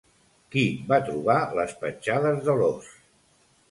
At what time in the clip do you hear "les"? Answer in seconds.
1.61-1.79